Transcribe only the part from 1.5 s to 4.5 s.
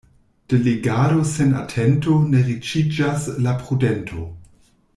atento ne riĉiĝas la prudento.